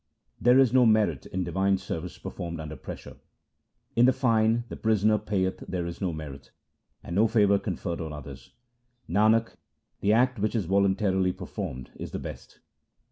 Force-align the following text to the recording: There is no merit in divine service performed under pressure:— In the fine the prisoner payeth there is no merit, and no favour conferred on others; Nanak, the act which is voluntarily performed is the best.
There 0.41 0.57
is 0.57 0.73
no 0.73 0.87
merit 0.87 1.27
in 1.27 1.43
divine 1.43 1.77
service 1.77 2.17
performed 2.17 2.59
under 2.59 2.75
pressure:— 2.75 3.17
In 3.95 4.07
the 4.07 4.11
fine 4.11 4.63
the 4.67 4.75
prisoner 4.75 5.19
payeth 5.19 5.63
there 5.67 5.85
is 5.85 6.01
no 6.01 6.11
merit, 6.11 6.49
and 7.03 7.15
no 7.15 7.27
favour 7.27 7.59
conferred 7.59 8.01
on 8.01 8.11
others; 8.11 8.51
Nanak, 9.07 9.57
the 9.99 10.11
act 10.11 10.39
which 10.39 10.55
is 10.55 10.65
voluntarily 10.65 11.31
performed 11.33 11.91
is 11.97 12.13
the 12.13 12.17
best. 12.17 12.61